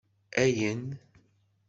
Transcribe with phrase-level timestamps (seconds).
[0.41, 0.85] Ayen